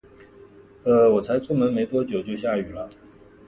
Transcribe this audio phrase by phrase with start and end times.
[0.83, 2.89] 呃，我才出门没多久，就下雨了